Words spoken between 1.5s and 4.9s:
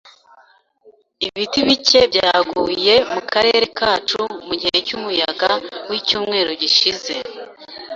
bike byaguye mukarere kacu mugihe